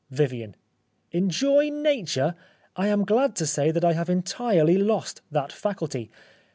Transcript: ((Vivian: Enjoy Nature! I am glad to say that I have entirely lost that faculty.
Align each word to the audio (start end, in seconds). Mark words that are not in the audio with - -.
((Vivian: 0.09 0.55
Enjoy 1.11 1.69
Nature! 1.69 2.33
I 2.75 2.87
am 2.87 3.05
glad 3.05 3.35
to 3.35 3.45
say 3.45 3.69
that 3.69 3.85
I 3.85 3.93
have 3.93 4.09
entirely 4.09 4.79
lost 4.79 5.21
that 5.29 5.51
faculty. 5.51 6.09